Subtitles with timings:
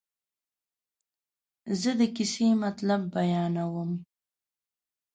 [1.81, 3.91] زه د کیسې مطلب بیانوم.